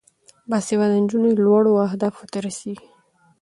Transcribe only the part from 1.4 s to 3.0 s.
لوړو اهدافو ته رسیږي.